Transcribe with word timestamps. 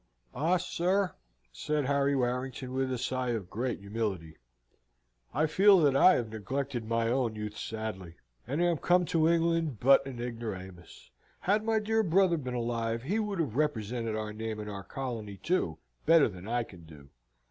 "Ah, 0.33 0.57
sir!" 0.57 1.13
said 1.53 1.85
Harry 1.85 2.15
Warrington, 2.15 2.73
with 2.73 2.91
a 2.91 2.97
sigh 2.97 3.29
of 3.33 3.51
great 3.51 3.79
humility; 3.81 4.35
"I 5.31 5.45
feel 5.45 5.79
that 5.81 5.95
I 5.95 6.15
have 6.15 6.31
neglected 6.31 6.85
my 6.85 7.09
own 7.09 7.35
youth 7.35 7.55
sadly; 7.55 8.15
and 8.47 8.63
am 8.63 8.77
come 8.77 9.05
to 9.05 9.29
England 9.29 9.79
but 9.79 10.03
an 10.07 10.19
ignoramus. 10.19 11.11
Had 11.41 11.63
my 11.63 11.77
dear 11.77 12.01
brother 12.01 12.37
been 12.37 12.55
alive, 12.55 13.03
he 13.03 13.19
would 13.19 13.37
have 13.37 13.55
represented 13.55 14.15
our 14.15 14.33
name 14.33 14.59
and 14.59 14.71
our 14.71 14.83
colony, 14.83 15.37
too, 15.37 15.77
better 16.07 16.27
than 16.27 16.47
I 16.47 16.63
can 16.63 16.85
do. 16.85 17.09